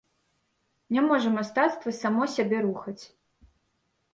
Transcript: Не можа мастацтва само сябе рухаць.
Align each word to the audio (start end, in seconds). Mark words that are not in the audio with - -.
Не 0.95 1.03
можа 1.09 1.29
мастацтва 1.35 1.91
само 2.01 2.23
сябе 2.37 2.57
рухаць. 2.67 2.99